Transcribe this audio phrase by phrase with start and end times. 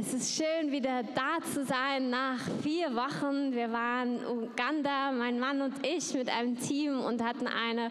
[0.00, 3.52] Es ist schön, wieder da zu sein nach vier Wochen.
[3.52, 7.90] Wir waren in Uganda, mein Mann und ich, mit einem Team und hatten eine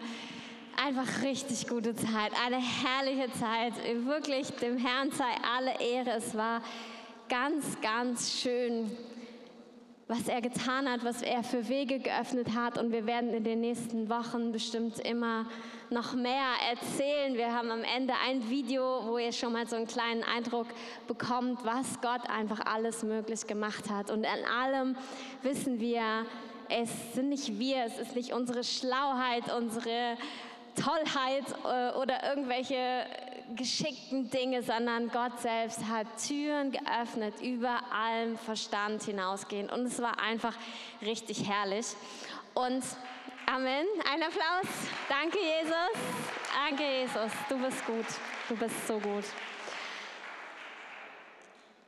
[0.82, 3.74] einfach richtig gute Zeit, eine herrliche Zeit.
[4.06, 6.16] Wirklich dem Herrn sei alle Ehre.
[6.16, 6.62] Es war
[7.28, 8.90] ganz, ganz schön
[10.08, 12.78] was er getan hat, was er für Wege geöffnet hat.
[12.78, 15.44] Und wir werden in den nächsten Wochen bestimmt immer
[15.90, 17.34] noch mehr erzählen.
[17.34, 20.66] Wir haben am Ende ein Video, wo ihr schon mal so einen kleinen Eindruck
[21.06, 24.10] bekommt, was Gott einfach alles möglich gemacht hat.
[24.10, 24.96] Und an allem
[25.42, 26.24] wissen wir,
[26.70, 30.16] es sind nicht wir, es ist nicht unsere Schlauheit, unsere
[30.74, 33.04] Tollheit äh, oder irgendwelche
[33.56, 39.70] geschickten Dinge, sondern Gott selbst hat Türen geöffnet, über allem Verstand hinausgehen.
[39.70, 40.54] Und es war einfach
[41.02, 41.86] richtig herrlich.
[42.54, 42.84] Und
[43.50, 43.86] Amen.
[44.12, 44.66] Ein Applaus.
[45.08, 45.72] Danke, Jesus.
[46.54, 47.32] Danke, Jesus.
[47.48, 48.04] Du bist gut.
[48.46, 49.24] Du bist so gut.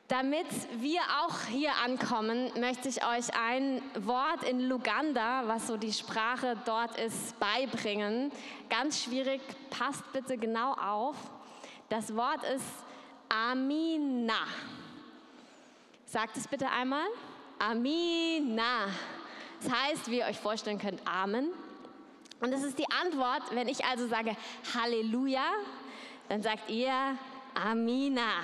[0.07, 0.47] Damit
[0.79, 6.57] wir auch hier ankommen, möchte ich euch ein Wort in Luganda, was so die Sprache
[6.65, 8.31] dort ist, beibringen.
[8.67, 11.15] Ganz schwierig, passt bitte genau auf.
[11.91, 12.63] Das Wort ist
[13.27, 14.47] Amina.
[16.05, 17.05] Sagt es bitte einmal.
[17.59, 18.87] Amina.
[19.61, 21.49] Das heißt, wie ihr euch vorstellen könnt, Amen.
[22.39, 24.37] Und das ist die Antwort, wenn ich also sage
[24.73, 25.43] Halleluja,
[26.29, 26.93] dann sagt ihr
[27.55, 28.39] Amina.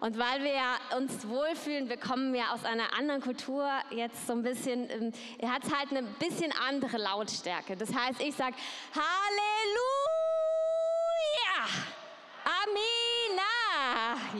[0.00, 4.32] Und weil wir ja uns wohlfühlen, wir kommen ja aus einer anderen Kultur, jetzt so
[4.32, 7.76] ein bisschen, ähm, er hat halt eine bisschen andere Lautstärke.
[7.76, 8.56] Das heißt, ich sage
[8.94, 9.58] Halleluja.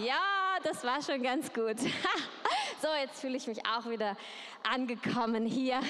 [0.05, 1.77] Ja, das war schon ganz gut.
[2.81, 4.17] So, jetzt fühle ich mich auch wieder
[4.62, 5.81] angekommen hier.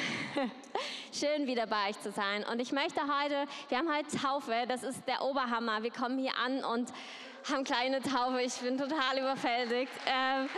[1.12, 2.44] Schön wieder bei euch zu sein.
[2.50, 5.83] Und ich möchte heute, wir haben heute Taufe, das ist der Oberhammer.
[5.83, 6.91] Wir kommen hier an und
[7.53, 8.41] haben kleine Taufe.
[8.41, 9.92] Ich bin total überfältigt.
[10.06, 10.48] Ähm,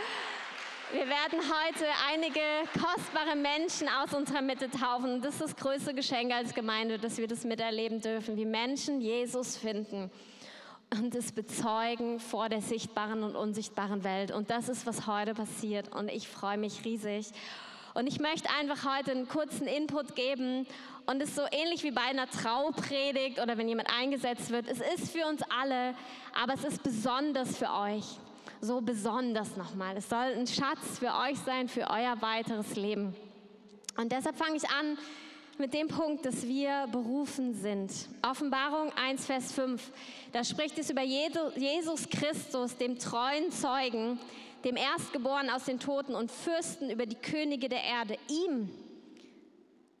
[0.93, 2.39] wir werden heute einige
[2.81, 5.21] kostbare Menschen aus unserer Mitte taufen.
[5.21, 9.57] Das ist das größte Geschenk als Gemeinde, dass wir das miterleben dürfen, wie Menschen Jesus
[9.57, 10.09] finden
[10.91, 14.31] und es bezeugen vor der sichtbaren und unsichtbaren Welt.
[14.31, 15.93] Und das ist, was heute passiert.
[15.95, 17.27] Und ich freue mich riesig.
[17.93, 20.67] Und ich möchte einfach heute einen kurzen Input geben.
[21.05, 24.67] Und es ist so ähnlich wie bei einer Traupredigt oder wenn jemand eingesetzt wird.
[24.67, 25.95] Es ist für uns alle,
[26.41, 28.05] aber es ist besonders für euch.
[28.59, 29.95] So besonders nochmal.
[29.97, 33.15] Es soll ein Schatz für euch sein, für euer weiteres Leben.
[33.97, 34.97] Und deshalb fange ich an
[35.57, 37.91] mit dem Punkt, dass wir berufen sind.
[38.21, 39.91] Offenbarung 1, Vers 5,
[40.31, 44.19] da spricht es über Jesus Christus, dem treuen Zeugen,
[44.63, 48.69] dem Erstgeborenen aus den Toten und Fürsten über die Könige der Erde, ihm,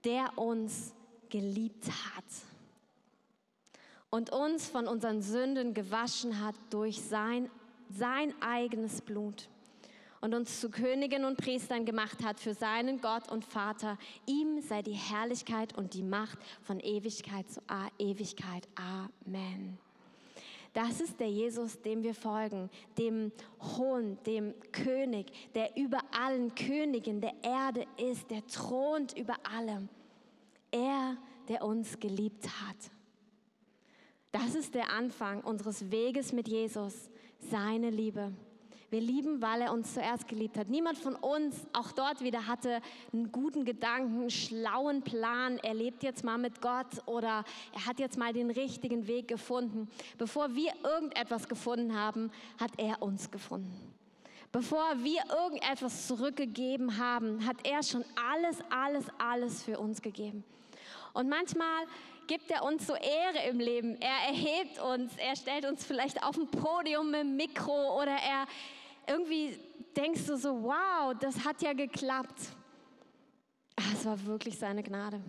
[0.03, 0.93] der uns
[1.29, 2.25] geliebt hat
[4.09, 7.49] und uns von unseren Sünden gewaschen hat durch sein,
[7.89, 9.47] sein eigenes Blut
[10.21, 13.97] und uns zu Königen und Priestern gemacht hat für seinen Gott und Vater.
[14.27, 17.61] Ihm sei die Herrlichkeit und die Macht von Ewigkeit zu
[17.97, 18.67] Ewigkeit.
[18.75, 19.77] Amen.
[20.73, 27.19] Das ist der Jesus, dem wir folgen, dem Hohn, dem König, der über allen Königen
[27.19, 29.89] der Erde ist, der thront über allem.
[30.71, 31.17] Er,
[31.49, 32.77] der uns geliebt hat.
[34.31, 38.31] Das ist der Anfang unseres Weges mit Jesus, seine Liebe.
[38.91, 40.67] Wir lieben, weil er uns zuerst geliebt hat.
[40.67, 42.81] Niemand von uns, auch dort wieder, hatte
[43.13, 45.57] einen guten Gedanken, einen schlauen Plan.
[45.59, 49.89] Er lebt jetzt mal mit Gott oder er hat jetzt mal den richtigen Weg gefunden.
[50.17, 53.71] Bevor wir irgendetwas gefunden haben, hat er uns gefunden.
[54.51, 58.03] Bevor wir irgendetwas zurückgegeben haben, hat er schon
[58.33, 60.43] alles, alles, alles für uns gegeben.
[61.13, 61.85] Und manchmal
[62.27, 63.95] gibt er uns so Ehre im Leben.
[64.01, 68.45] Er erhebt uns, er stellt uns vielleicht auf ein Podium mit Mikro oder er,
[69.07, 69.57] irgendwie
[69.95, 72.39] denkst du so, wow, das hat ja geklappt.
[73.75, 75.21] Ach, es war wirklich seine Gnade.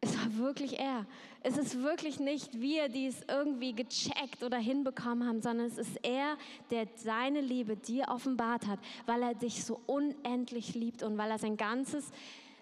[0.00, 1.06] Es war wirklich er.
[1.42, 5.98] Es ist wirklich nicht wir, die es irgendwie gecheckt oder hinbekommen haben, sondern es ist
[6.04, 6.36] er,
[6.70, 11.38] der seine Liebe dir offenbart hat, weil er dich so unendlich liebt und weil er
[11.38, 12.10] sein ganzes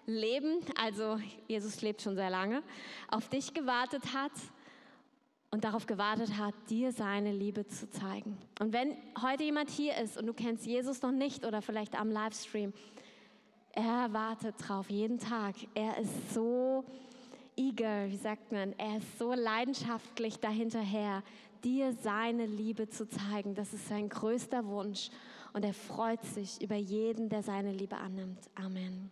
[0.07, 2.63] Leben, also Jesus lebt schon sehr lange,
[3.09, 4.31] auf dich gewartet hat
[5.49, 8.37] und darauf gewartet hat, dir seine Liebe zu zeigen.
[8.59, 12.11] Und wenn heute jemand hier ist und du kennst Jesus noch nicht oder vielleicht am
[12.11, 12.73] Livestream,
[13.71, 15.55] er wartet drauf jeden Tag.
[15.73, 16.83] Er ist so
[17.55, 21.23] eager, wie sagt man, er ist so leidenschaftlich dahinterher,
[21.63, 23.55] dir seine Liebe zu zeigen.
[23.55, 25.09] Das ist sein größter Wunsch
[25.53, 28.49] und er freut sich über jeden, der seine Liebe annimmt.
[28.55, 29.11] Amen.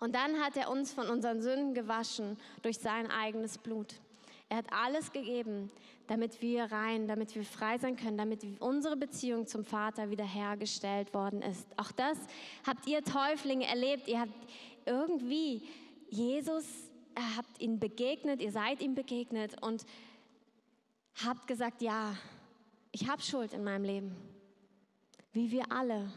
[0.00, 3.94] Und dann hat er uns von unseren Sünden gewaschen durch sein eigenes Blut.
[4.54, 5.68] Er hat alles gegeben,
[6.06, 11.42] damit wir rein, damit wir frei sein können, damit unsere Beziehung zum Vater wiederhergestellt worden
[11.42, 11.66] ist.
[11.76, 12.16] Auch das
[12.64, 14.06] habt ihr Täuflinge erlebt.
[14.06, 14.32] Ihr habt
[14.86, 15.62] irgendwie
[16.08, 16.64] Jesus,
[17.18, 19.84] ihr habt ihn begegnet, ihr seid ihm begegnet und
[21.24, 22.16] habt gesagt, ja,
[22.92, 24.14] ich habe Schuld in meinem Leben,
[25.32, 26.12] wie wir alle.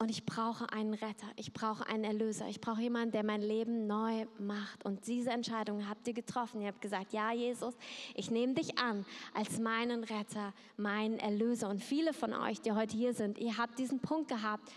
[0.00, 3.86] Und ich brauche einen Retter, ich brauche einen Erlöser, ich brauche jemanden, der mein Leben
[3.86, 4.82] neu macht.
[4.86, 6.62] Und diese Entscheidung habt ihr getroffen.
[6.62, 7.74] Ihr habt gesagt, ja Jesus,
[8.14, 9.04] ich nehme dich an
[9.34, 11.68] als meinen Retter, meinen Erlöser.
[11.68, 14.72] Und viele von euch, die heute hier sind, ihr habt diesen Punkt gehabt,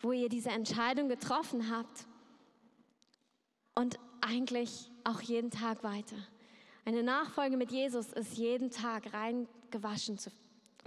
[0.00, 2.06] wo ihr diese Entscheidung getroffen habt.
[3.74, 6.16] Und eigentlich auch jeden Tag weiter.
[6.84, 10.30] Eine Nachfolge mit Jesus ist jeden Tag reingewaschen zu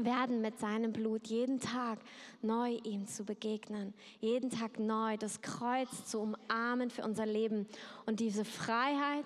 [0.05, 1.99] werden mit seinem Blut, jeden Tag
[2.41, 7.67] neu ihm zu begegnen, jeden Tag neu das Kreuz zu umarmen für unser Leben
[8.05, 9.25] und diese Freiheit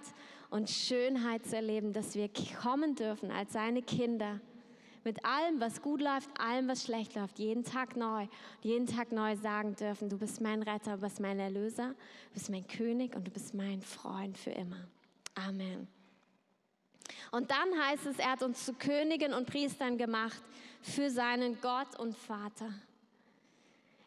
[0.50, 2.30] und Schönheit zu erleben, dass wir
[2.62, 4.40] kommen dürfen als seine Kinder.
[5.04, 8.28] Mit allem, was gut läuft, allem, was schlecht läuft, jeden Tag neu,
[8.62, 12.50] jeden Tag neu sagen dürfen, du bist mein Retter, du bist mein Erlöser, du bist
[12.50, 14.88] mein König und du bist mein Freund für immer.
[15.36, 15.88] Amen.
[17.31, 20.42] Und dann heißt es, er hat uns zu Königen und Priestern gemacht
[20.81, 22.74] für seinen Gott und Vater.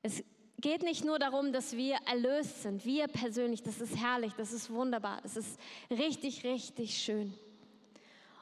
[0.03, 0.23] Es
[0.59, 4.71] geht nicht nur darum, dass wir erlöst sind, wir persönlich, das ist herrlich, das ist
[4.71, 5.59] wunderbar, das ist
[5.91, 7.35] richtig, richtig schön.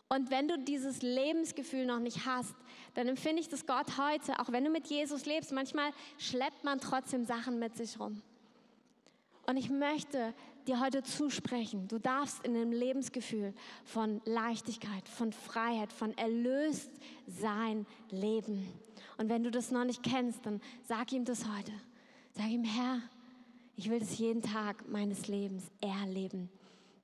[0.08, 2.54] Und wenn du dieses Lebensgefühl noch nicht hast,
[2.94, 6.78] dann empfinde ich, dass Gott heute, auch wenn du mit Jesus lebst, manchmal schleppt man
[6.80, 8.22] trotzdem Sachen mit sich rum.
[9.46, 10.34] Und ich möchte
[10.64, 11.88] dir heute zusprechen.
[11.88, 18.66] Du darfst in einem Lebensgefühl von Leichtigkeit, von Freiheit, von Erlöstsein leben.
[19.18, 21.72] Und wenn du das noch nicht kennst, dann sag ihm das heute.
[22.32, 23.00] Sag ihm, Herr,
[23.76, 26.48] ich will das jeden Tag meines Lebens erleben.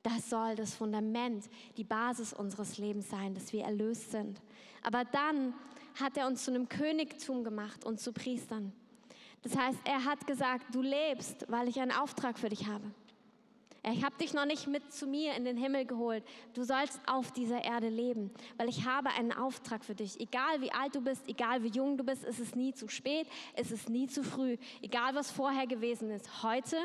[0.02, 4.40] Das soll das Fundament, die Basis unseres Lebens sein, dass wir erlöst sind.
[4.82, 5.52] Aber dann
[6.00, 8.72] hat er uns zu einem Königtum gemacht und zu Priestern.
[9.42, 12.84] Das heißt, er hat gesagt, du lebst, weil ich einen Auftrag für dich habe.
[13.82, 16.22] Ich habe dich noch nicht mit zu mir in den Himmel geholt.
[16.52, 20.20] Du sollst auf dieser Erde leben, weil ich habe einen Auftrag für dich.
[20.20, 23.26] Egal wie alt du bist, egal wie jung du bist, ist es nie zu spät,
[23.56, 24.58] ist es nie zu früh.
[24.82, 26.76] Egal was vorher gewesen ist, heute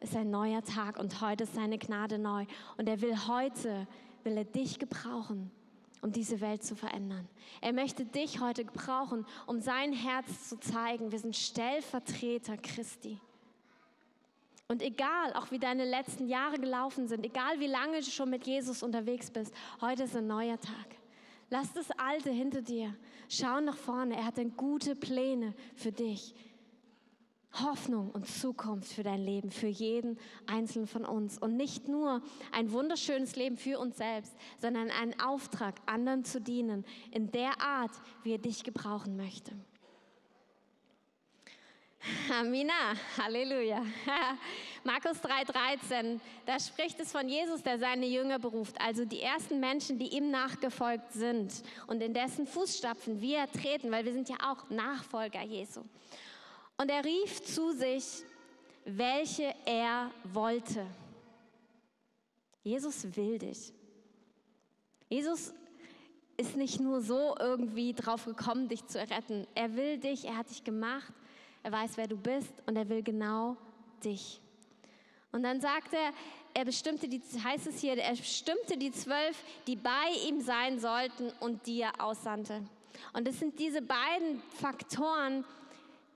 [0.00, 2.44] ist ein neuer Tag und heute ist seine Gnade neu.
[2.76, 3.86] Und er will heute,
[4.22, 5.50] will er dich gebrauchen,
[6.02, 7.26] um diese Welt zu verändern.
[7.62, 11.10] Er möchte dich heute gebrauchen, um sein Herz zu zeigen.
[11.10, 13.18] Wir sind Stellvertreter Christi.
[14.70, 18.46] Und egal, auch wie deine letzten Jahre gelaufen sind, egal wie lange du schon mit
[18.46, 20.96] Jesus unterwegs bist, heute ist ein neuer Tag.
[21.48, 22.94] Lass das Alte hinter dir.
[23.30, 24.14] Schau nach vorne.
[24.14, 26.34] Er hat dann gute Pläne für dich.
[27.54, 31.38] Hoffnung und Zukunft für dein Leben, für jeden einzelnen von uns.
[31.38, 32.20] Und nicht nur
[32.52, 37.92] ein wunderschönes Leben für uns selbst, sondern einen Auftrag, anderen zu dienen, in der Art,
[38.22, 39.52] wie er dich gebrauchen möchte.
[42.30, 43.82] Amina, Halleluja.
[44.84, 49.98] Markus 3:13, da spricht es von Jesus, der seine Jünger beruft, also die ersten Menschen,
[49.98, 51.52] die ihm nachgefolgt sind
[51.86, 55.82] und in dessen Fußstapfen wir treten, weil wir sind ja auch Nachfolger Jesu.
[56.76, 58.22] Und er rief zu sich,
[58.84, 60.86] welche er wollte.
[62.62, 63.72] Jesus will dich.
[65.08, 65.52] Jesus
[66.36, 69.46] ist nicht nur so irgendwie drauf gekommen, dich zu retten.
[69.56, 71.12] Er will dich, er hat dich gemacht
[71.68, 73.56] er weiß, wer du bist und er will genau
[74.02, 74.40] dich.
[75.32, 76.12] Und dann sagt er,
[76.54, 81.30] er bestimmte die, heißt es hier, er bestimmte die zwölf, die bei ihm sein sollten
[81.40, 82.62] und die er aussandte.
[83.12, 85.44] Und es sind diese beiden Faktoren,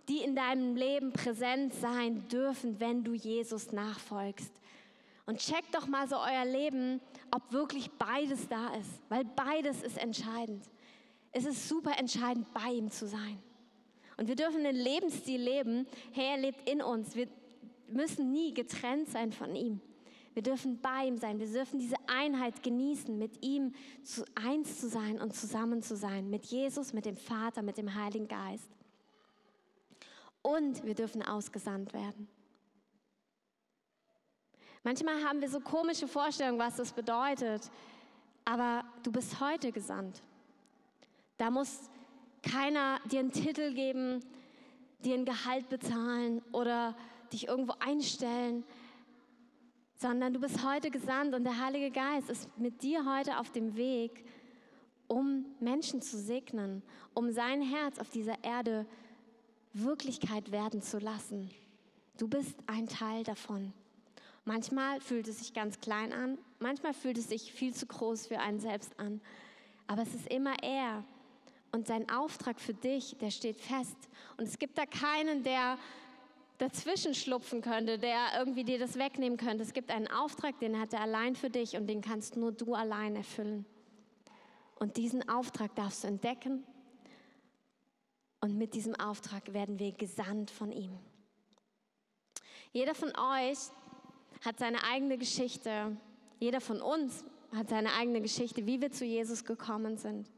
[0.09, 4.53] die in deinem Leben präsent sein dürfen, wenn du Jesus nachfolgst.
[5.27, 9.99] Und check doch mal so euer Leben, ob wirklich beides da ist, weil beides ist
[9.99, 10.65] entscheidend.
[11.31, 13.39] Es ist super entscheidend, bei ihm zu sein.
[14.17, 17.15] Und wir dürfen den Lebensstil leben, hey, er lebt in uns.
[17.15, 17.29] Wir
[17.89, 19.81] müssen nie getrennt sein von ihm.
[20.35, 21.39] Wir dürfen bei ihm sein.
[21.39, 26.31] Wir dürfen diese Einheit genießen, mit ihm zu eins zu sein und zusammen zu sein.
[26.31, 28.71] Mit Jesus, mit dem Vater, mit dem Heiligen Geist.
[30.41, 32.29] Und wir dürfen ausgesandt werden.
[34.85, 37.71] Manchmal haben wir so komische Vorstellungen, was das bedeutet.
[38.45, 40.23] Aber du bist heute gesandt.
[41.37, 41.91] Da muss
[42.43, 44.25] keiner dir einen Titel geben,
[45.05, 46.97] dir ein Gehalt bezahlen oder
[47.33, 48.65] dich irgendwo einstellen,
[49.97, 53.77] sondern du bist heute gesandt und der Heilige Geist ist mit dir heute auf dem
[53.77, 54.25] Weg,
[55.07, 56.83] um Menschen zu segnen,
[57.15, 58.87] um sein Herz auf dieser Erde
[59.73, 61.51] Wirklichkeit werden zu lassen.
[62.19, 63.73] Du bist ein Teil davon.
[64.45, 68.41] Manchmal fühlt es sich ganz klein an, manchmal fühlt es sich viel zu groß für
[68.41, 69.21] einen selbst an.
[69.87, 71.05] Aber es ist immer er.
[71.73, 73.97] Und sein Auftrag für dich, der steht fest.
[74.37, 75.79] Und es gibt da keinen, der
[76.59, 79.65] dazwischen schlupfen könnte, der irgendwie dir das wegnehmen könnte.
[79.65, 82.75] Es gibt einen Auftrag, den hat er allein für dich und den kannst nur du
[82.75, 83.67] allein erfüllen.
[84.77, 86.65] Und diesen Auftrag darfst du entdecken.
[88.41, 90.99] Und mit diesem Auftrag werden wir gesandt von ihm.
[92.73, 93.59] Jeder von euch
[94.45, 95.97] hat seine eigene Geschichte.
[96.39, 97.25] Jeder von uns
[97.55, 100.29] hat seine eigene Geschichte, wie wir zu Jesus gekommen sind.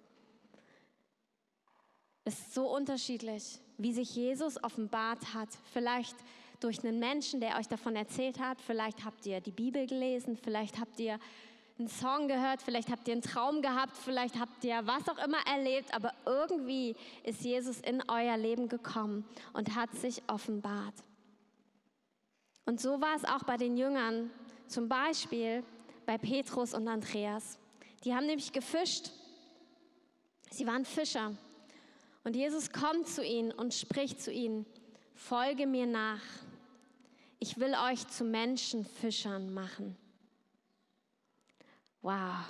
[2.24, 5.48] Ist so unterschiedlich, wie sich Jesus offenbart hat.
[5.72, 6.16] Vielleicht
[6.60, 8.60] durch einen Menschen, der euch davon erzählt hat.
[8.60, 10.36] Vielleicht habt ihr die Bibel gelesen.
[10.36, 11.18] Vielleicht habt ihr
[11.78, 12.62] einen Song gehört.
[12.62, 13.96] Vielleicht habt ihr einen Traum gehabt.
[13.96, 15.92] Vielleicht habt ihr was auch immer erlebt.
[15.92, 20.94] Aber irgendwie ist Jesus in euer Leben gekommen und hat sich offenbart.
[22.64, 24.30] Und so war es auch bei den Jüngern.
[24.66, 25.62] Zum Beispiel
[26.06, 27.58] bei Petrus und Andreas.
[28.04, 29.10] Die haben nämlich gefischt.
[30.50, 31.32] Sie waren Fischer.
[32.24, 34.64] Und Jesus kommt zu ihnen und spricht zu ihnen,
[35.14, 36.22] folge mir nach.
[37.38, 39.96] Ich will euch zu Menschenfischern machen.
[42.00, 42.46] Wow.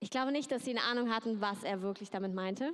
[0.00, 2.72] Ich glaube nicht, dass sie eine Ahnung hatten, was er wirklich damit meinte.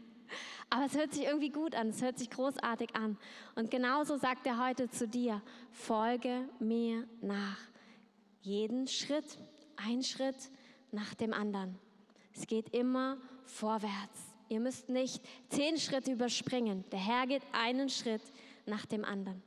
[0.70, 3.16] Aber es hört sich irgendwie gut an, es hört sich großartig an.
[3.54, 5.40] Und genauso sagt er heute zu dir,
[5.70, 7.58] folge mir nach.
[8.40, 9.38] Jeden Schritt,
[9.76, 10.50] ein Schritt
[10.90, 11.78] nach dem anderen.
[12.32, 14.33] Es geht immer vorwärts.
[14.48, 16.84] Ihr müsst nicht zehn Schritte überspringen.
[16.90, 18.22] Der Herr geht einen Schritt
[18.66, 19.42] nach dem anderen.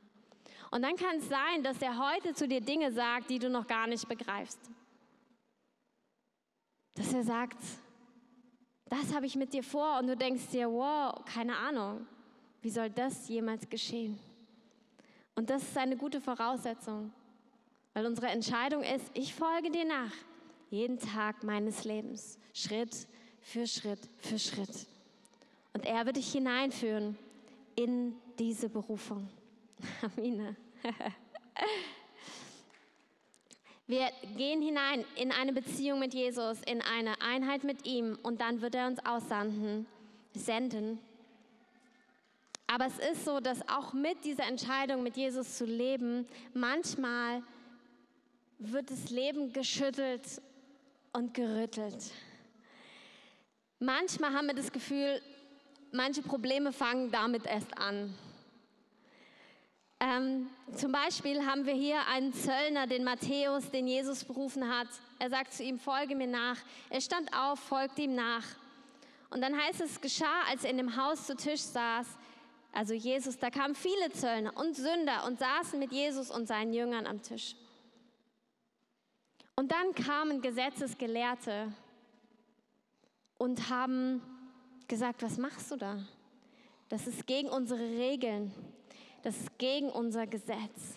[0.70, 3.66] Und dann kann es sein, dass er heute zu dir Dinge sagt, die du noch
[3.66, 4.60] gar nicht begreifst.
[6.94, 7.58] Dass er sagt,
[8.86, 12.06] das habe ich mit dir vor und du denkst dir, wow, keine Ahnung,
[12.60, 14.18] wie soll das jemals geschehen?
[15.34, 17.12] Und das ist eine gute Voraussetzung,
[17.94, 20.12] weil unsere Entscheidung ist, ich folge dir nach,
[20.70, 23.06] jeden Tag meines Lebens, Schritt
[23.48, 24.86] für Schritt für Schritt.
[25.72, 27.16] Und er wird dich hineinführen
[27.76, 29.28] in diese Berufung.
[30.16, 30.56] Amen.
[33.86, 38.60] Wir gehen hinein in eine Beziehung mit Jesus, in eine Einheit mit ihm und dann
[38.60, 39.86] wird er uns aussenden,
[40.34, 40.98] senden.
[42.66, 47.42] Aber es ist so, dass auch mit dieser Entscheidung, mit Jesus zu leben, manchmal
[48.58, 50.42] wird das Leben geschüttelt
[51.14, 52.12] und gerüttelt.
[53.80, 55.22] Manchmal haben wir das Gefühl,
[55.92, 58.12] manche Probleme fangen damit erst an.
[60.00, 64.88] Ähm, zum Beispiel haben wir hier einen Zöllner, den Matthäus, den Jesus berufen hat.
[65.18, 66.56] Er sagt zu ihm, folge mir nach.
[66.90, 68.44] Er stand auf, folgte ihm nach.
[69.30, 72.06] Und dann heißt es, geschah, als er in dem Haus zu Tisch saß,
[72.72, 77.06] also Jesus, da kamen viele Zöllner und Sünder und saßen mit Jesus und seinen Jüngern
[77.06, 77.56] am Tisch.
[79.56, 81.72] Und dann kamen Gesetzesgelehrte
[83.38, 84.20] und haben
[84.86, 85.98] gesagt, was machst du da?
[86.88, 88.52] Das ist gegen unsere Regeln.
[89.22, 90.96] Das ist gegen unser Gesetz.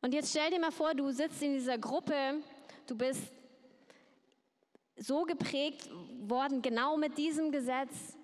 [0.00, 2.14] Und jetzt stell dir mal vor, du sitzt in dieser Gruppe,
[2.86, 3.32] du bist
[4.96, 5.90] so geprägt
[6.26, 8.16] worden, genau mit diesem Gesetz.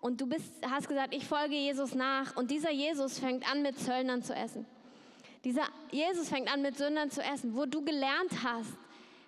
[0.00, 2.36] Und du bist, hast gesagt, ich folge Jesus nach.
[2.36, 4.66] Und dieser Jesus fängt an, mit Zöllnern zu essen.
[5.44, 8.76] Dieser Jesus fängt an, mit Sündern zu essen, wo du gelernt hast,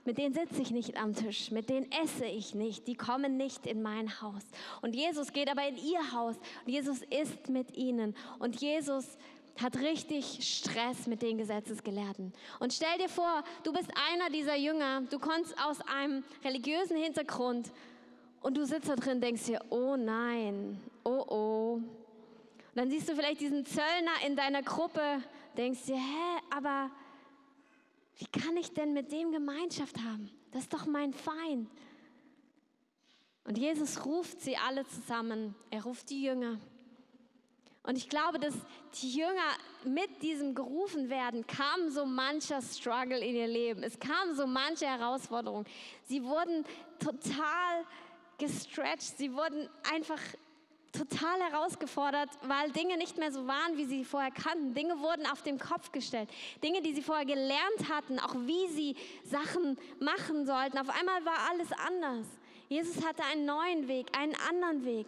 [0.04, 3.66] mit denen sitze ich nicht am Tisch, mit denen esse ich nicht, die kommen nicht
[3.66, 4.42] in mein Haus.
[4.80, 9.16] Und Jesus geht aber in ihr Haus und Jesus isst mit ihnen und Jesus
[9.60, 12.32] hat richtig Stress mit den Gesetzesgelehrten.
[12.58, 17.70] Und stell dir vor, du bist einer dieser Jünger, du kommst aus einem religiösen Hintergrund
[18.40, 21.72] und du sitzt da drin denkst dir, oh nein, oh oh.
[21.74, 25.22] Und dann siehst du vielleicht diesen Zöllner in deiner Gruppe,
[25.56, 26.90] denkst dir, hä, aber
[28.16, 30.30] wie kann ich denn mit dem Gemeinschaft haben?
[30.50, 31.68] Das ist doch mein Feind.
[33.44, 35.54] Und Jesus ruft sie alle zusammen.
[35.70, 36.58] Er ruft die Jünger.
[37.84, 38.54] Und ich glaube, dass
[39.00, 43.82] die Jünger mit diesem gerufen werden, kam so mancher Struggle in ihr Leben.
[43.82, 45.64] Es kam so manche Herausforderung.
[46.04, 46.64] Sie wurden
[47.00, 47.84] total
[48.38, 49.18] gestretched.
[49.18, 50.20] Sie wurden einfach
[50.92, 54.74] total herausgefordert, weil Dinge nicht mehr so waren, wie sie vorher kannten.
[54.74, 56.28] Dinge wurden auf den Kopf gestellt.
[56.62, 60.78] Dinge, die sie vorher gelernt hatten, auch wie sie Sachen machen sollten.
[60.78, 62.26] Auf einmal war alles anders.
[62.68, 65.06] Jesus hatte einen neuen Weg, einen anderen Weg.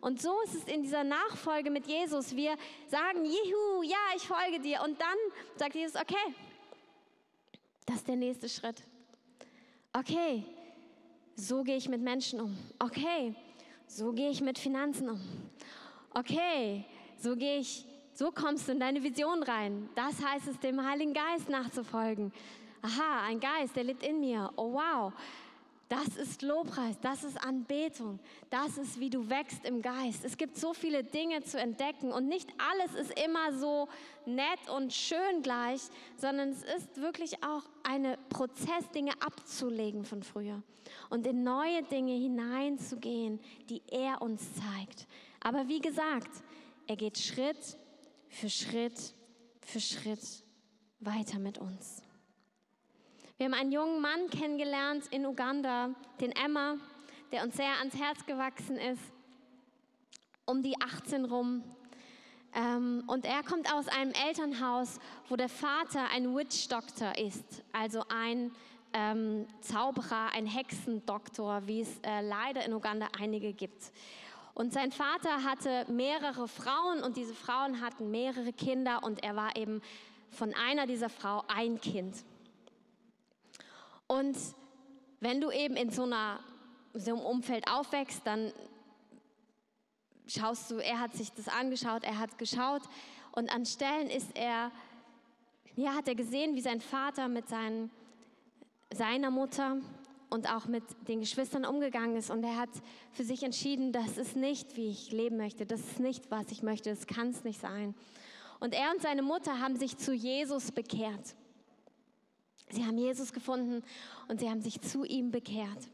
[0.00, 2.34] Und so ist es in dieser Nachfolge mit Jesus.
[2.34, 2.56] Wir
[2.86, 4.82] sagen, Juhu, ja, ich folge dir.
[4.82, 5.16] Und dann
[5.56, 6.34] sagt Jesus, okay,
[7.86, 8.82] das ist der nächste Schritt.
[9.92, 10.44] Okay,
[11.34, 12.56] so gehe ich mit Menschen um.
[12.78, 13.34] Okay,
[13.90, 15.20] so gehe ich mit Finanzen um.
[16.14, 16.84] Okay,
[17.18, 19.88] so gehe ich So kommst du in deine Vision rein.
[19.94, 22.32] Das heißt es, dem Heiligen Geist nachzufolgen.
[22.82, 24.50] Aha, ein Geist, der lebt in mir.
[24.56, 25.12] Oh wow.
[25.90, 30.24] Das ist Lobpreis, das ist Anbetung, das ist, wie du wächst im Geist.
[30.24, 33.88] Es gibt so viele Dinge zu entdecken und nicht alles ist immer so
[34.24, 35.80] nett und schön gleich,
[36.16, 40.62] sondern es ist wirklich auch ein Prozess, Dinge abzulegen von früher
[41.08, 45.08] und in neue Dinge hineinzugehen, die er uns zeigt.
[45.40, 46.30] Aber wie gesagt,
[46.86, 47.76] er geht Schritt
[48.28, 49.12] für Schritt
[49.60, 50.44] für Schritt
[51.00, 52.00] weiter mit uns.
[53.40, 56.76] Wir haben einen jungen Mann kennengelernt in Uganda, den Emma,
[57.32, 59.00] der uns sehr ans Herz gewachsen ist,
[60.44, 61.64] um die 18 rum.
[62.54, 64.98] Ähm, und er kommt aus einem Elternhaus,
[65.30, 68.52] wo der Vater ein Witch Doctor ist, also ein
[68.92, 73.90] ähm, Zauberer, ein Hexendoktor, wie es äh, leider in Uganda einige gibt.
[74.52, 79.56] Und sein Vater hatte mehrere Frauen und diese Frauen hatten mehrere Kinder und er war
[79.56, 79.80] eben
[80.28, 82.22] von einer dieser Frauen ein Kind.
[84.10, 84.36] Und
[85.20, 86.40] wenn du eben in so, einer,
[86.94, 88.52] so einem Umfeld aufwächst, dann
[90.26, 92.82] schaust du, er hat sich das angeschaut, er hat geschaut
[93.30, 94.72] und an Stellen ist er,
[95.76, 97.92] ja, hat er gesehen, wie sein Vater mit seinen,
[98.92, 99.76] seiner Mutter
[100.28, 102.70] und auch mit den Geschwistern umgegangen ist und er hat
[103.12, 106.64] für sich entschieden, das ist nicht, wie ich leben möchte, das ist nicht, was ich
[106.64, 107.94] möchte, das kann es nicht sein.
[108.58, 111.36] Und er und seine Mutter haben sich zu Jesus bekehrt.
[112.70, 113.82] Sie haben Jesus gefunden
[114.28, 115.88] und sie haben sich zu ihm bekehrt.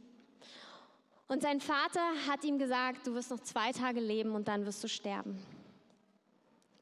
[1.29, 4.83] Und sein Vater hat ihm gesagt, du wirst noch zwei Tage leben und dann wirst
[4.85, 5.39] du sterben,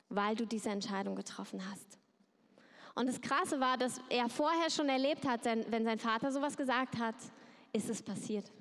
[0.09, 1.99] weil du diese Entscheidung getroffen hast.
[2.95, 6.99] Und das Krasse war, dass er vorher schon erlebt hat, wenn sein Vater sowas gesagt
[6.99, 7.17] hat,
[7.73, 8.53] ist es passiert.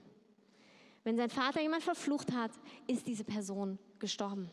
[1.04, 2.52] Wenn sein Vater jemand verflucht hat,
[2.88, 4.50] ist diese Person gestorben.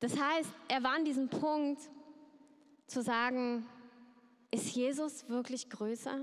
[0.00, 1.80] Das heißt, er war an diesem Punkt
[2.86, 3.66] zu sagen,
[4.52, 6.20] ist Jesus wirklich größer?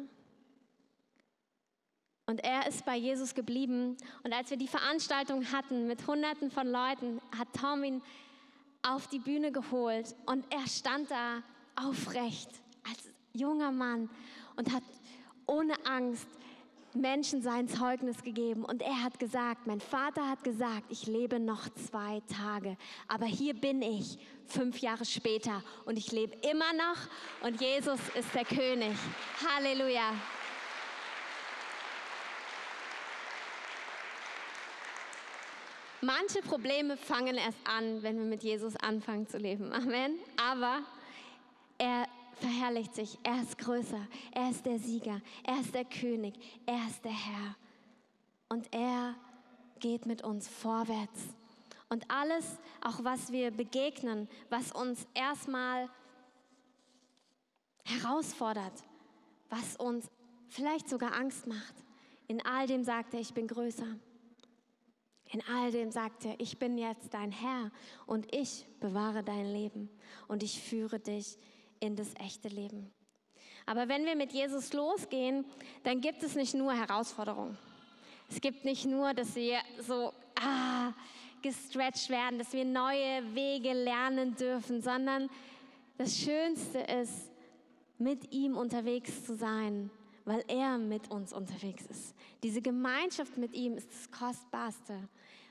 [2.28, 3.98] Und er ist bei Jesus geblieben.
[4.24, 8.02] Und als wir die Veranstaltung hatten mit Hunderten von Leuten, hat Tom ihn
[8.84, 11.42] auf die Bühne geholt und er stand da
[11.76, 12.50] aufrecht
[12.88, 14.10] als junger Mann
[14.56, 14.84] und hat
[15.48, 16.28] ohne Angst
[16.96, 21.70] Menschen sein Zeugnis gegeben und er hat gesagt, mein Vater hat gesagt, ich lebe noch
[21.70, 27.62] zwei Tage, aber hier bin ich fünf Jahre später und ich lebe immer noch und
[27.62, 28.98] Jesus ist der König.
[29.48, 30.14] Halleluja.
[36.02, 39.74] Manche Probleme fangen erst an, wenn wir mit Jesus anfangen zu leben.
[39.74, 40.18] Amen.
[40.38, 40.80] Aber
[41.78, 42.08] er
[42.40, 43.18] verherrlicht sich.
[43.24, 44.08] Er ist größer.
[44.32, 45.22] Er ist der Sieger.
[45.44, 46.34] Er ist der König.
[46.66, 47.56] Er ist der Herr.
[48.50, 49.16] Und er
[49.80, 51.36] geht mit uns vorwärts.
[51.90, 55.90] Und alles, auch was wir begegnen, was uns erstmal
[57.84, 58.84] herausfordert,
[59.50, 60.10] was uns
[60.48, 61.74] vielleicht sogar Angst macht,
[62.28, 63.98] in all dem sagt er, ich bin größer.
[65.32, 67.72] In all dem sagt er, ich bin jetzt dein Herr
[68.06, 69.90] und ich bewahre dein Leben
[70.28, 71.38] und ich führe dich
[71.80, 72.92] in das echte Leben.
[73.66, 75.46] Aber wenn wir mit Jesus losgehen,
[75.84, 77.58] dann gibt es nicht nur Herausforderungen.
[78.30, 80.94] Es gibt nicht nur, dass wir so ah,
[81.42, 85.30] gestretched werden, dass wir neue Wege lernen dürfen, sondern
[85.98, 87.30] das Schönste ist,
[87.98, 89.90] mit ihm unterwegs zu sein,
[90.26, 92.16] weil er mit uns unterwegs ist.
[92.44, 95.10] Diese Gemeinschaft mit ihm ist das Kostbarste.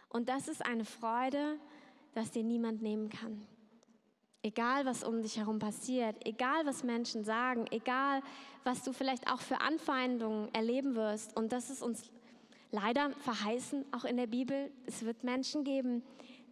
[0.08, 1.58] Und das ist eine Freude,
[2.14, 3.46] dass dir niemand nehmen kann.
[4.42, 8.22] Egal, was um dich herum passiert, egal, was Menschen sagen, egal,
[8.62, 11.36] was du vielleicht auch für Anfeindungen erleben wirst.
[11.36, 12.04] Und das ist uns
[12.70, 14.70] leider verheißen, auch in der Bibel.
[14.86, 16.04] Es wird Menschen geben,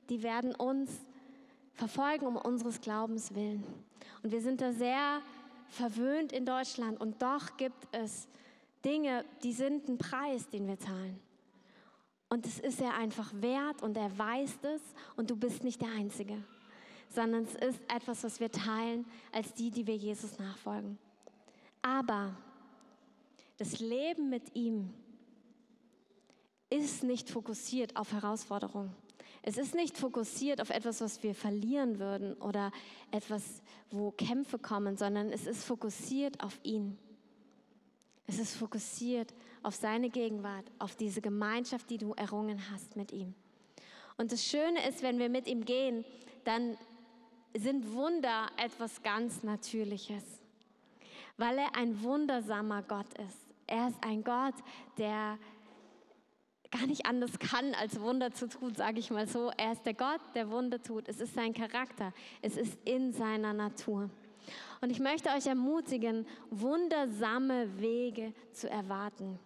[0.09, 1.07] die werden uns
[1.75, 3.63] verfolgen um unseres Glaubens willen.
[4.23, 5.21] Und wir sind da sehr
[5.69, 7.01] verwöhnt in Deutschland.
[7.01, 8.27] Und doch gibt es
[8.85, 11.21] Dinge, die sind ein Preis, den wir zahlen.
[12.29, 14.83] Und es ist er einfach wert und er weiß es
[15.15, 16.43] und du bist nicht der Einzige
[17.09, 20.99] sondern es ist etwas, was wir teilen als die, die wir Jesus nachfolgen.
[21.83, 22.37] Aber
[23.59, 24.93] das Leben mit ihm
[26.69, 28.95] ist nicht fokussiert auf Herausforderungen.
[29.43, 32.73] Es ist nicht fokussiert auf etwas, was wir verlieren würden oder
[33.13, 36.99] etwas, wo Kämpfe kommen, sondern es ist fokussiert auf ihn.
[38.27, 43.35] Es ist fokussiert auf seine Gegenwart, auf diese Gemeinschaft, die du errungen hast mit ihm.
[44.17, 46.05] Und das Schöne ist, wenn wir mit ihm gehen,
[46.45, 46.77] dann
[47.61, 50.25] sind Wunder etwas ganz Natürliches,
[51.37, 53.47] weil er ein wundersamer Gott ist.
[53.67, 54.55] Er ist ein Gott,
[54.99, 55.39] der
[56.71, 59.51] gar nicht anders kann, als Wunder zu tun, sage ich mal so.
[59.57, 61.09] Er ist der Gott, der Wunder tut.
[61.09, 62.13] Es ist sein Charakter.
[62.43, 64.11] Es ist in seiner Natur.
[64.81, 69.39] Und ich möchte euch ermutigen, wundersame Wege zu erwarten.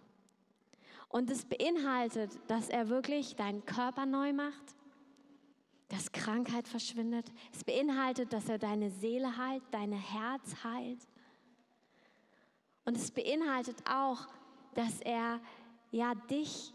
[1.09, 4.75] Und es beinhaltet, dass er wirklich deinen Körper neu macht,
[5.91, 7.25] dass Krankheit verschwindet.
[7.53, 11.05] Es beinhaltet, dass er deine Seele heilt, dein Herz heilt.
[12.85, 14.25] Und es beinhaltet auch,
[14.73, 15.41] dass er
[15.91, 16.73] ja dich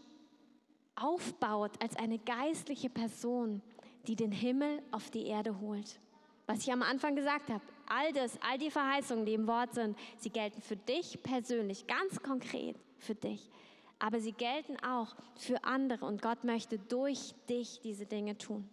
[0.95, 3.63] aufbaut als eine geistliche Person,
[4.05, 5.99] die den Himmel auf die Erde holt.
[6.45, 9.97] Was ich am Anfang gesagt habe, all das, all die Verheißungen, die im Wort sind,
[10.17, 13.49] sie gelten für dich persönlich, ganz konkret für dich.
[13.97, 18.69] Aber sie gelten auch für andere und Gott möchte durch dich diese Dinge tun.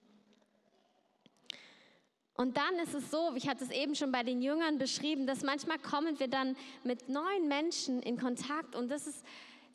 [2.36, 5.42] Und dann ist es so, ich hatte es eben schon bei den Jüngern beschrieben, dass
[5.42, 9.24] manchmal kommen wir dann mit neuen Menschen in Kontakt und das ist,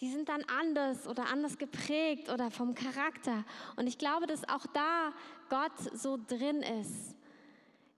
[0.02, 3.46] die sind dann anders oder anders geprägt oder vom Charakter.
[3.78, 5.14] Und ich glaube, dass auch da
[5.50, 7.16] Gott so drin ist.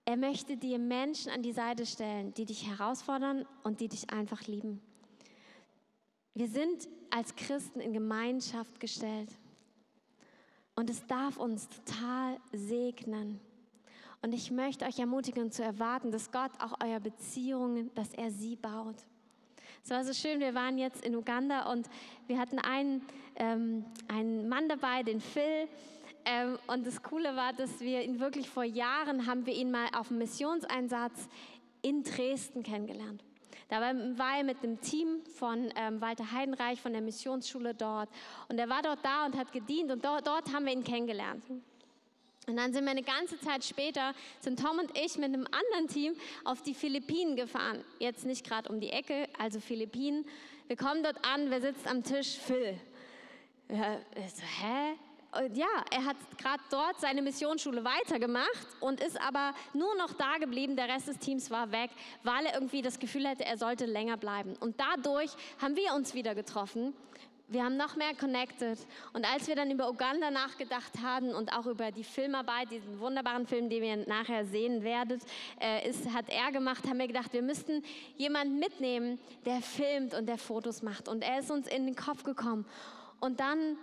[0.05, 4.47] Er möchte dir Menschen an die Seite stellen, die dich herausfordern und die dich einfach
[4.47, 4.81] lieben.
[6.33, 9.29] Wir sind als Christen in Gemeinschaft gestellt.
[10.75, 13.39] Und es darf uns total segnen.
[14.23, 18.55] Und ich möchte euch ermutigen zu erwarten, dass Gott auch eure Beziehungen, dass er sie
[18.55, 18.95] baut.
[19.83, 21.89] Es war so schön, wir waren jetzt in Uganda und
[22.27, 23.01] wir hatten einen,
[23.35, 25.67] ähm, einen Mann dabei, den Phil.
[26.23, 29.87] Ähm, und das Coole war, dass wir ihn wirklich vor Jahren, haben wir ihn mal
[29.95, 31.27] auf einem Missionseinsatz
[31.81, 33.23] in Dresden kennengelernt.
[33.69, 38.09] Da war er mit einem Team von ähm, Walter Heidenreich von der Missionsschule dort.
[38.49, 41.43] Und er war dort da und hat gedient und dort, dort haben wir ihn kennengelernt.
[42.47, 45.87] Und dann sind wir eine ganze Zeit später, sind Tom und ich mit einem anderen
[45.87, 47.83] Team auf die Philippinen gefahren.
[47.99, 50.25] Jetzt nicht gerade um die Ecke, also Philippinen.
[50.67, 52.37] Wir kommen dort an, wer sitzt am Tisch?
[52.37, 52.79] Phil.
[53.69, 54.97] Ja, so, hä?
[55.33, 60.37] Und ja, er hat gerade dort seine Missionsschule weitergemacht und ist aber nur noch da
[60.37, 60.75] geblieben.
[60.75, 61.89] Der Rest des Teams war weg,
[62.23, 64.57] weil er irgendwie das Gefühl hatte, er sollte länger bleiben.
[64.59, 66.93] Und dadurch haben wir uns wieder getroffen
[67.51, 68.79] wir haben noch mehr connected.
[69.13, 73.45] Und als wir dann über Uganda nachgedacht haben und auch über die Filmarbeit, diesen wunderbaren
[73.45, 75.21] Film, den ihr nachher sehen werdet,
[75.59, 77.83] äh, ist, hat er gemacht, haben wir gedacht, wir müssten
[78.15, 81.09] jemanden mitnehmen, der filmt und der Fotos macht.
[81.09, 82.65] Und er ist uns in den Kopf gekommen.
[83.19, 83.77] Und dann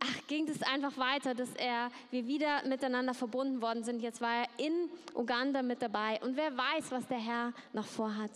[0.00, 4.00] ach, ging es einfach weiter, dass er, wir wieder miteinander verbunden worden sind.
[4.02, 6.20] Jetzt war er in Uganda mit dabei.
[6.22, 8.32] Und wer weiß, was der Herr noch vorhat.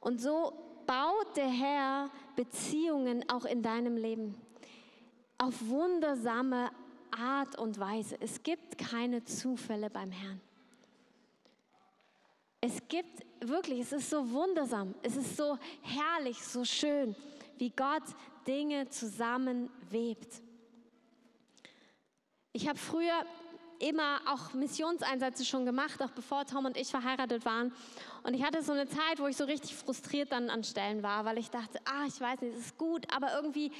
[0.00, 0.52] Und so
[0.86, 4.34] baut der Herr Beziehungen auch in deinem Leben
[5.38, 6.70] auf wundersame
[7.10, 8.16] Art und Weise.
[8.20, 10.40] Es gibt keine Zufälle beim Herrn.
[12.60, 17.14] Es gibt wirklich, es ist so wundersam, es ist so herrlich, so schön,
[17.58, 18.02] wie Gott
[18.46, 20.42] Dinge zusammenwebt.
[22.52, 23.24] Ich habe früher
[23.78, 27.72] immer auch Missionseinsätze schon gemacht, auch bevor Tom und ich verheiratet waren.
[28.22, 31.24] Und ich hatte so eine Zeit, wo ich so richtig frustriert dann an Stellen war,
[31.24, 33.70] weil ich dachte, ah, ich weiß nicht, es ist gut, aber irgendwie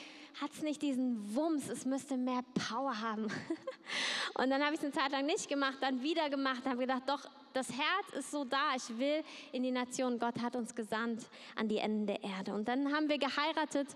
[0.41, 3.25] hat es nicht diesen Wumms, es müsste mehr Power haben.
[4.35, 7.03] Und dann habe ich es eine Zeit lang nicht gemacht, dann wieder gemacht, habe gedacht,
[7.07, 11.25] doch, das Herz ist so da, ich will in die Nation, Gott hat uns gesandt
[11.55, 12.53] an die Enden der Erde.
[12.53, 13.89] Und dann haben wir geheiratet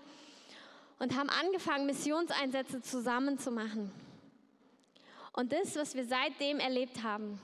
[0.97, 3.91] und haben angefangen, Missionseinsätze zusammen zu machen.
[5.33, 7.39] Und das, was wir seitdem erlebt haben,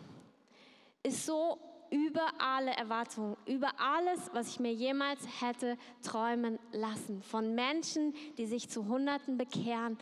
[1.04, 1.58] ist so
[1.90, 7.22] über alle Erwartungen, über alles, was ich mir jemals hätte träumen lassen.
[7.22, 9.98] Von Menschen, die sich zu Hunderten bekehren,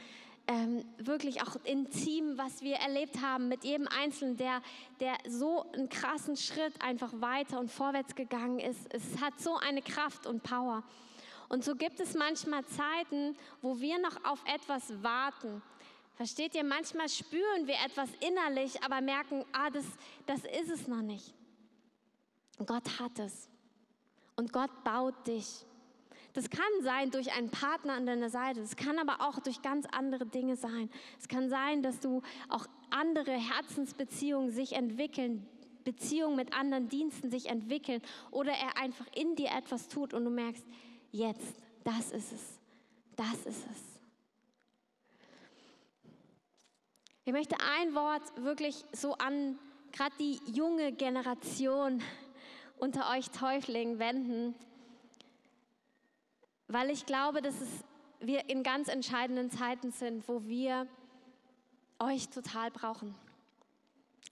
[0.48, 4.62] ähm, wirklich auch intim, was wir erlebt haben mit jedem Einzelnen, der,
[5.00, 8.93] der so einen krassen Schritt einfach weiter und vorwärts gegangen ist.
[8.93, 10.84] Es hat so eine Kraft und Power.
[11.50, 15.62] Und so gibt es manchmal Zeiten, wo wir noch auf etwas warten
[16.15, 19.86] Versteht ihr, manchmal spüren wir etwas innerlich, aber merken, ah, das,
[20.25, 21.34] das ist es noch nicht.
[22.65, 23.49] Gott hat es.
[24.38, 25.65] Und Gott baut dich.
[26.34, 28.62] Das kann sein durch einen Partner an deiner Seite.
[28.62, 30.89] Es kann aber auch durch ganz andere Dinge sein.
[31.19, 35.47] Es kann sein, dass du auch andere Herzensbeziehungen sich entwickeln,
[35.86, 38.01] Beziehungen mit anderen Diensten sich entwickeln
[38.32, 40.65] oder er einfach in dir etwas tut und du merkst,
[41.12, 42.60] jetzt, das ist es.
[43.15, 43.94] Das ist es.
[47.27, 49.57] Ich möchte ein Wort wirklich so an
[49.91, 52.03] gerade die junge Generation
[52.77, 54.53] unter euch Täuflingen wenden,
[56.67, 57.83] weil ich glaube, dass es
[58.19, 60.88] wir in ganz entscheidenden Zeiten sind, wo wir
[61.97, 63.15] euch total brauchen.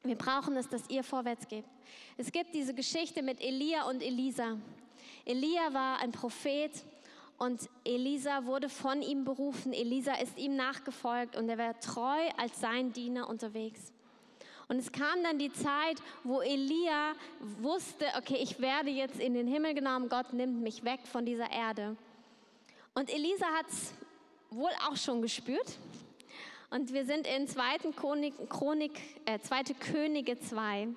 [0.04, 1.66] Wir brauchen es, dass ihr vorwärts geht.
[2.18, 4.58] Es gibt diese Geschichte mit Elia und Elisa.
[5.26, 6.72] Elia war ein Prophet
[7.38, 9.74] Und Elisa wurde von ihm berufen.
[9.74, 13.92] Elisa ist ihm nachgefolgt und er war treu als sein Diener unterwegs.
[14.70, 17.14] Und es kam dann die Zeit, wo Elia
[17.62, 21.52] wusste, okay, ich werde jetzt in den Himmel genommen, Gott nimmt mich weg von dieser
[21.52, 21.98] Erde.
[22.94, 23.94] Und Elisa hat es
[24.50, 25.78] wohl auch schon gespürt.
[26.70, 27.92] Und wir sind in 2.
[27.96, 29.64] Chronik, Chronik äh, 2.
[29.80, 30.88] Könige 2.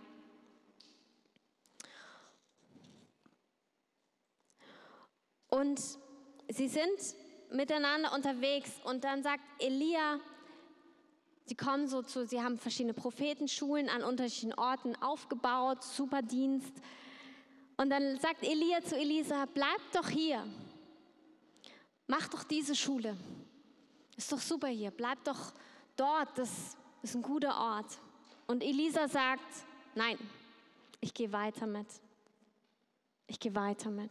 [5.48, 5.80] Und
[6.48, 7.14] sie sind
[7.50, 10.20] miteinander unterwegs und dann sagt Elia,
[11.44, 16.72] sie kommen so zu, sie haben verschiedene Prophetenschulen an unterschiedlichen Orten aufgebaut, super Dienst.
[17.76, 20.46] Und dann sagt Elia zu Elisa, bleib doch hier,
[22.06, 23.16] mach doch diese Schule.
[24.16, 25.52] Ist doch super hier, bleib doch
[25.96, 27.98] dort, das ist ein guter Ort.
[28.46, 29.44] Und Elisa sagt,
[29.94, 30.16] nein,
[31.00, 31.86] ich gehe weiter mit.
[33.26, 34.10] Ich gehe weiter mit.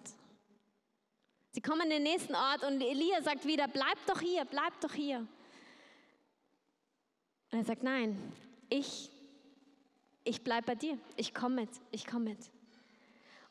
[1.56, 4.92] Sie kommen in den nächsten Ort und Elia sagt wieder, bleib doch hier, bleib doch
[4.92, 5.20] hier.
[7.50, 8.34] Und er sagt, nein,
[8.70, 9.10] ich,
[10.26, 12.52] ich bleib bei dir, ich komme mit, ich komme mit.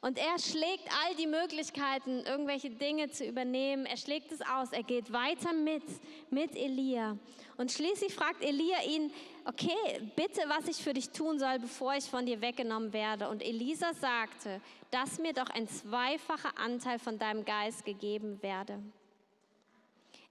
[0.04, 3.86] Und er schlägt all die Möglichkeiten, irgendwelche Dinge zu übernehmen.
[3.86, 4.70] Er schlägt es aus.
[4.70, 5.82] Er geht weiter mit,
[6.28, 7.16] mit Elia.
[7.56, 9.10] Und schließlich fragt Elia ihn,
[9.46, 13.30] okay, bitte, was ich für dich tun soll, bevor ich von dir weggenommen werde.
[13.30, 18.78] Und Elisa sagte, dass mir doch ein zweifacher Anteil von deinem Geist gegeben werde.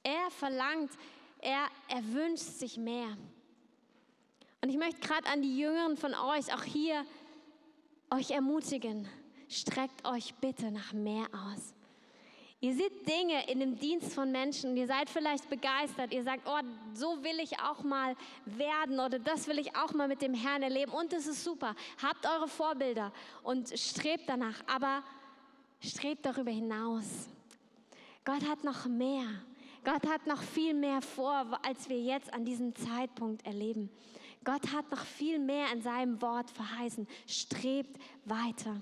[0.04, 0.92] Er verlangt,
[1.40, 3.18] er, er wünscht sich mehr.
[4.62, 7.04] Und ich möchte gerade an die Jüngeren von euch, auch hier,
[8.12, 9.10] euch ermutigen
[9.54, 11.74] streckt euch bitte nach mehr aus.
[12.64, 16.14] Ihr seht Dinge in dem Dienst von Menschen und ihr seid vielleicht begeistert.
[16.14, 16.62] Ihr sagt, oh,
[16.94, 20.64] so will ich auch mal werden oder das will ich auch mal mit dem Herrn
[20.64, 20.94] erleben.
[20.94, 21.76] Und es ist super.
[22.02, 23.12] Habt eure Vorbilder
[23.44, 24.64] und strebt danach.
[24.74, 25.04] Aber
[25.82, 27.28] strebt darüber hinaus.
[28.24, 29.28] Gott hat noch mehr.
[29.84, 33.90] Gott hat noch viel mehr vor, als wir jetzt an diesem Zeitpunkt erleben.
[34.46, 37.06] Gott hat noch viel mehr in seinem Wort verheißen.
[37.28, 38.82] Strebt weiter.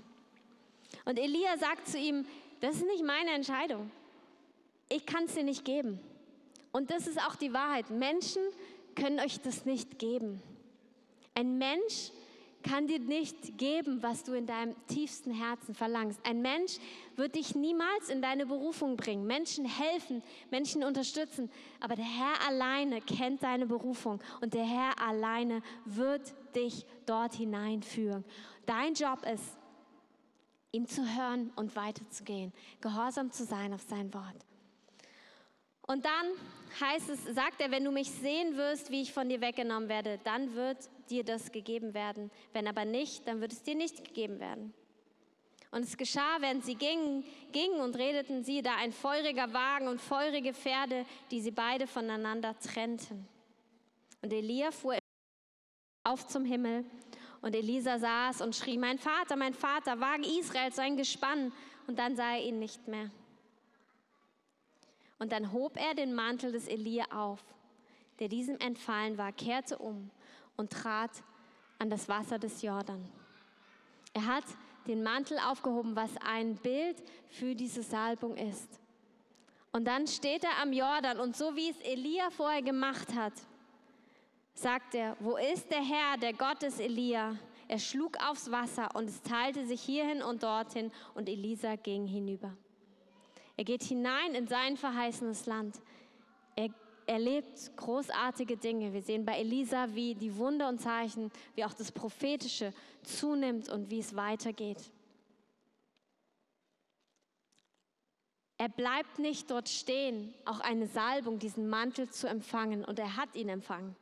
[1.06, 2.26] Und Elia sagt zu ihm,
[2.60, 3.92] das ist nicht meine Entscheidung.
[4.90, 6.00] Ich kann es dir nicht geben.
[6.72, 7.90] Und das ist auch die Wahrheit.
[7.90, 8.42] Menschen
[8.96, 10.42] können euch das nicht geben.
[11.34, 12.12] Ein Mensch
[12.64, 16.20] kann dir nicht geben, was du in deinem tiefsten Herzen verlangst.
[16.24, 16.78] Ein Mensch
[17.16, 19.26] wird dich niemals in deine Berufung bringen.
[19.26, 21.50] Menschen helfen, Menschen unterstützen.
[21.80, 28.24] Aber der Herr alleine kennt deine Berufung und der Herr alleine wird dich dort hineinführen.
[28.66, 29.58] Dein Job ist,
[30.72, 34.46] ihm zu hören und weiterzugehen, gehorsam zu sein auf sein Wort.
[35.88, 36.28] Und dann
[36.80, 40.20] heißt es, sagt er, wenn du mich sehen wirst, wie ich von dir weggenommen werde,
[40.24, 40.78] dann wird
[41.10, 42.32] dir das gegeben werden.
[42.54, 44.74] Wenn aber nicht, dann wird es dir nicht gegeben werden.
[45.72, 50.02] Und es geschah, während sie gingen, gingen und redeten sie, da ein feuriger Wagen und
[50.02, 53.28] feurige Pferde, die sie beide voneinander trennten.
[54.22, 54.98] Und Elia fuhr
[56.04, 56.86] auf zum Himmel
[57.42, 61.52] und Elisa saß und schrie, mein Vater, mein Vater, Wagen Israel, sein Gespann.
[61.88, 63.10] Und dann sah er ihn nicht mehr.
[65.18, 67.44] Und dann hob er den Mantel des Elia auf,
[68.20, 70.10] der diesem entfallen war, kehrte um
[70.56, 71.12] und trat
[71.80, 73.04] an das Wasser des Jordan.
[74.14, 74.46] Er hat
[74.88, 78.80] den Mantel aufgehoben, was ein Bild für diese Salbung ist.
[79.72, 83.34] Und dann steht er am Jordan und so wie es Elia vorher gemacht hat,
[84.54, 87.38] sagt er, wo ist der Herr, der Gott des Elia?
[87.68, 92.56] Er schlug aufs Wasser und es teilte sich hierhin und dorthin und Elisa ging hinüber.
[93.56, 95.80] Er geht hinein in sein verheißenes Land.
[96.56, 96.70] Er
[97.06, 98.94] erlebt großartige Dinge.
[98.94, 103.90] Wir sehen bei Elisa, wie die Wunder und Zeichen, wie auch das Prophetische zunimmt und
[103.90, 104.92] wie es weitergeht.
[108.58, 112.86] Er bleibt nicht dort stehen, auch eine Salbung, diesen Mantel zu empfangen.
[112.86, 113.96] Und er hat ihn empfangen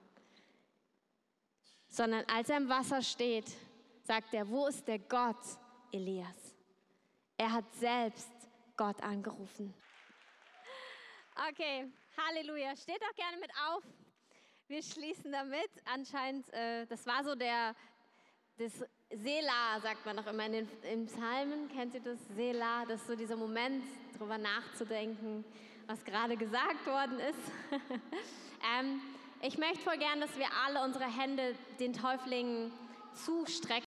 [1.89, 3.51] sondern als er im Wasser steht,
[4.03, 5.43] sagt er, wo ist der Gott
[5.91, 6.55] Elias?
[7.37, 8.29] Er hat selbst
[8.77, 9.73] Gott angerufen.
[11.49, 12.75] Okay, Halleluja.
[12.75, 13.83] Steht doch gerne mit auf.
[14.67, 15.69] Wir schließen damit.
[15.85, 17.75] Anscheinend, äh, das war so der,
[18.57, 21.69] das Sela, sagt man doch immer in den in Psalmen.
[21.69, 22.19] Kennt ihr das?
[22.35, 25.45] Sela, das ist so dieser Moment, darüber nachzudenken,
[25.87, 27.51] was gerade gesagt worden ist.
[28.79, 29.01] ähm,
[29.41, 32.71] ich möchte voll gern, dass wir alle unsere Hände den Täuflingen
[33.13, 33.75] zustrecken.